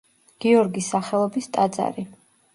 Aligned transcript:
გიორგის 0.45 0.87
სახელობის 0.95 1.51
ტაძარი. 1.59 2.09